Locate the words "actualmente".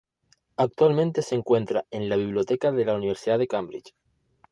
0.57-1.21